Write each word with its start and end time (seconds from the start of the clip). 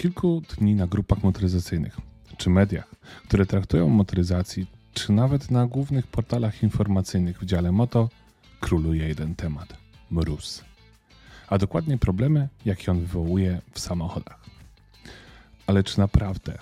kilku 0.00 0.42
dni 0.56 0.74
na 0.74 0.86
grupach 0.86 1.22
motoryzacyjnych 1.22 2.00
czy 2.36 2.50
mediach, 2.50 2.94
które 3.24 3.46
traktują 3.46 3.86
o 3.86 3.88
motoryzacji, 3.88 4.66
czy 4.94 5.12
nawet 5.12 5.50
na 5.50 5.66
głównych 5.66 6.06
portalach 6.06 6.62
informacyjnych 6.62 7.40
w 7.40 7.44
dziale 7.44 7.72
moto, 7.72 8.08
króluje 8.60 9.08
jeden 9.08 9.34
temat 9.34 9.76
mróz. 10.10 10.64
A 11.48 11.58
dokładnie 11.58 11.98
problemy, 11.98 12.48
jakie 12.64 12.90
on 12.90 13.00
wywołuje 13.00 13.60
w 13.72 13.80
samochodach. 13.80 14.44
Ale 15.66 15.84
czy 15.84 15.98
naprawdę, 15.98 16.58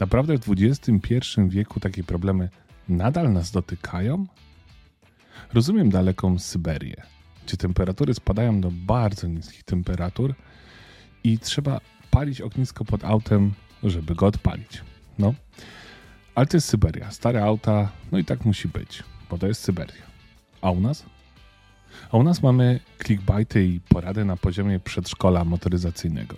naprawdę 0.00 0.38
w 0.38 0.48
XXI 0.58 1.00
wieku 1.48 1.80
takie 1.80 2.04
problemy 2.04 2.48
nadal 2.88 3.32
nas 3.32 3.50
dotykają? 3.50 4.26
Rozumiem 5.54 5.90
daleką 5.90 6.38
Syberię, 6.38 7.02
gdzie 7.46 7.56
temperatury 7.56 8.14
spadają 8.14 8.60
do 8.60 8.70
bardzo 8.70 9.26
niskich 9.26 9.62
temperatur 9.62 10.34
i 11.24 11.38
trzeba 11.38 11.80
palić 12.16 12.40
ognisko 12.40 12.84
pod 12.84 13.04
autem, 13.04 13.52
żeby 13.82 14.14
go 14.14 14.26
odpalić. 14.26 14.82
No, 15.18 15.34
ale 16.34 16.46
to 16.46 16.56
jest 16.56 16.68
Syberia. 16.68 17.10
Stare 17.10 17.44
auta, 17.44 17.88
no 18.12 18.18
i 18.18 18.24
tak 18.24 18.44
musi 18.44 18.68
być, 18.68 19.02
bo 19.30 19.38
to 19.38 19.46
jest 19.46 19.62
Syberia. 19.62 20.02
A 20.60 20.70
u 20.70 20.80
nas? 20.80 21.04
A 22.12 22.16
u 22.16 22.22
nas 22.22 22.42
mamy 22.42 22.80
clickbaity 23.04 23.66
i 23.66 23.80
porady 23.80 24.24
na 24.24 24.36
poziomie 24.36 24.80
przedszkola 24.80 25.44
motoryzacyjnego. 25.44 26.36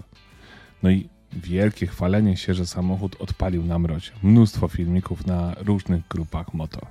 No 0.83 0.91
i 0.91 1.09
wielkie 1.33 1.87
chwalenie 1.87 2.37
się, 2.37 2.55
że 2.55 2.67
samochód 2.67 3.17
odpalił 3.19 3.65
na 3.65 3.79
mrozie. 3.79 4.13
Mnóstwo 4.23 4.69
filmików 4.69 5.27
na 5.27 5.55
różnych 5.59 6.09
grupach 6.09 6.55
moto. 6.55 6.87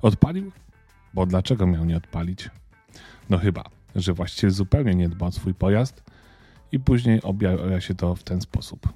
Odpalił? 0.00 0.52
Bo 1.14 1.26
dlaczego 1.26 1.66
miał 1.66 1.84
nie 1.84 1.96
odpalić? 1.96 2.50
No 3.30 3.38
chyba, 3.38 3.64
że 3.96 4.12
właściciel 4.12 4.50
zupełnie 4.50 4.94
nie 4.94 5.08
dba 5.08 5.26
o 5.26 5.32
swój 5.32 5.54
pojazd 5.54 6.02
i 6.72 6.80
później 6.80 7.22
objawia 7.22 7.80
się 7.80 7.94
to 7.94 8.14
w 8.14 8.22
ten 8.22 8.40
sposób. 8.40 8.88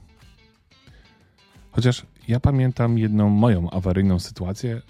Chociaż 1.71 2.07
ja 2.29 2.41
pamiętam 2.41 2.99
jedną 2.99 3.29
moją 3.29 3.71
awaryjną 3.71 4.18
sytuację, 4.18 4.83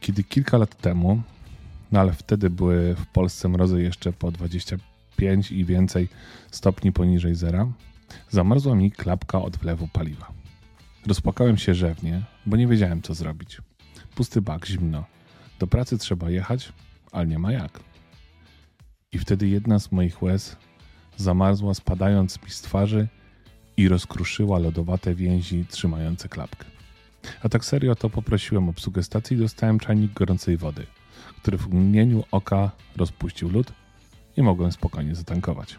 kiedy 0.00 0.24
kilka 0.24 0.58
lat 0.58 0.76
temu, 0.76 1.22
no 1.92 2.00
ale 2.00 2.12
wtedy 2.12 2.50
były 2.50 2.94
w 2.94 3.06
Polsce 3.06 3.48
mrozy 3.48 3.82
jeszcze 3.82 4.12
po 4.12 4.30
25 4.30 5.52
i 5.52 5.64
więcej 5.64 6.08
stopni 6.50 6.92
poniżej 6.92 7.34
zera, 7.34 7.66
zamarzła 8.30 8.74
mi 8.74 8.90
klapka 8.90 9.42
od 9.42 9.56
wlewu 9.56 9.88
paliwa. 9.88 10.32
Rozpłakałem 11.06 11.56
się 11.56 11.74
rzewnie, 11.74 12.22
bo 12.46 12.56
nie 12.56 12.66
wiedziałem 12.66 13.02
co 13.02 13.14
zrobić. 13.14 13.60
Pusty 14.14 14.42
bak, 14.42 14.66
zimno. 14.66 15.04
Do 15.58 15.66
pracy 15.66 15.98
trzeba 15.98 16.30
jechać, 16.30 16.72
ale 17.12 17.26
nie 17.26 17.38
ma 17.38 17.52
jak. 17.52 17.80
I 19.12 19.18
wtedy 19.18 19.48
jedna 19.48 19.78
z 19.78 19.92
moich 19.92 20.22
łez 20.22 20.56
zamarzła 21.16 21.74
spadając 21.74 22.42
mi 22.42 22.50
z 22.50 22.60
twarzy 22.60 23.08
i 23.76 23.88
rozkruszyła 23.88 24.58
lodowate 24.58 25.14
więzi 25.14 25.64
trzymające 25.68 26.28
klapkę. 26.28 26.64
A 27.42 27.48
tak 27.48 27.64
serio 27.64 27.94
to 27.94 28.10
poprosiłem 28.10 28.68
obsługę 28.68 29.02
stacji 29.02 29.36
i 29.36 29.40
dostałem 29.40 29.78
czajnik 29.78 30.12
gorącej 30.12 30.56
wody, 30.56 30.86
który 31.42 31.58
w 31.58 31.68
mgnieniu 31.68 32.24
oka 32.30 32.70
rozpuścił 32.96 33.50
lód 33.50 33.72
i 34.36 34.42
mogłem 34.42 34.72
spokojnie 34.72 35.14
zatankować. 35.14 35.78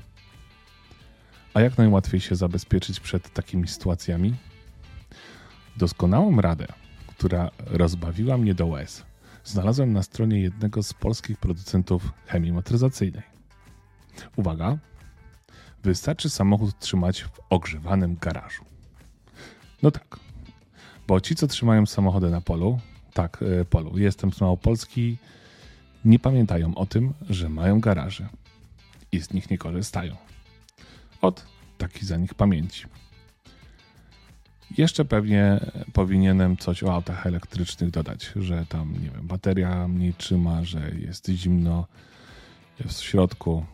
A 1.54 1.62
jak 1.62 1.78
najłatwiej 1.78 2.22
się 2.22 2.36
zabezpieczyć 2.36 3.00
przed 3.00 3.34
takimi 3.34 3.68
sytuacjami? 3.68 4.36
Doskonałą 5.78 6.42
radę, 6.42 6.68
która 7.08 7.52
rozbawiła 7.66 8.38
mnie 8.38 8.54
do 8.54 8.66
łez, 8.66 9.06
znalazłem 9.44 9.94
na 9.94 10.04
stronie 10.04 10.42
jednego 10.42 10.84
z 10.84 10.94
polskich 10.94 11.38
producentów 11.38 12.12
chemii 12.26 12.52
motoryzacyjnej. 12.52 13.24
Uwaga, 14.36 14.78
wystarczy 15.86 16.30
samochód 16.30 16.80
trzymać 16.80 17.24
w 17.24 17.40
ogrzewanym 17.50 18.18
garażu. 18.22 18.66
No 19.84 19.92
tak, 19.92 20.20
bo 21.08 21.22
ci, 21.22 21.36
co 21.36 21.48
trzymają 21.48 21.86
samochody 21.86 22.30
na 22.30 22.42
polu, 22.42 22.80
tak, 23.14 23.44
e, 23.62 23.66
polu, 23.66 23.98
jestem 23.98 24.34
z 24.34 24.42
Małopolski, 24.42 25.18
nie 26.06 26.20
pamiętają 26.20 26.76
o 26.76 26.86
tym, 26.86 27.14
że 27.30 27.50
mają 27.50 27.80
garaże 27.80 28.30
i 29.12 29.22
z 29.22 29.34
nich 29.34 29.50
nie 29.50 29.58
korzystają. 29.58 30.16
Od 31.22 31.46
taki 31.78 32.06
za 32.06 32.18
nich 32.18 32.34
pamięci. 32.34 32.86
Jeszcze 34.78 35.06
pewnie 35.06 35.60
powinienem 35.94 36.58
coś 36.58 36.84
o 36.84 36.94
autach 36.94 37.28
elektrycznych 37.28 37.92
dodać, 37.92 38.32
że 38.36 38.66
tam, 38.70 38.94
nie 38.94 39.10
wiem, 39.10 39.28
bateria 39.28 39.88
mniej 39.88 40.14
trzyma, 40.14 40.64
że 40.64 40.92
jest 41.00 41.30
zimno, 41.30 41.88
w 42.80 42.92
środku, 42.92 43.66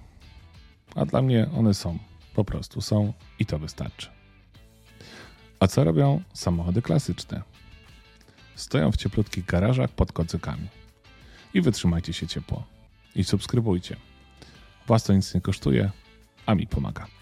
a 0.96 1.06
dla 1.06 1.22
mnie 1.22 1.48
one 1.58 1.74
są. 1.74 1.98
Po 2.36 2.46
prostu 2.46 2.82
są 2.82 3.14
i 3.40 3.46
to 3.46 3.60
wystarczy. 3.60 4.10
A 5.60 5.68
co 5.68 5.84
robią 5.84 6.22
samochody 6.34 6.82
klasyczne? 6.82 7.42
Stoją 8.56 8.92
w 8.92 8.98
cieplutkich 8.98 9.46
garażach 9.46 9.90
pod 9.90 10.12
kocykami. 10.12 10.68
I 11.54 11.62
wytrzymajcie 11.62 12.14
się 12.14 12.28
ciepło. 12.28 12.64
I 13.16 13.24
subskrybujcie. 13.24 13.96
Was 14.88 15.04
to 15.04 15.14
nic 15.14 15.34
nie 15.36 15.42
kosztuje, 15.42 15.92
a 16.46 16.56
mi 16.56 16.68
pomaga. 16.68 17.21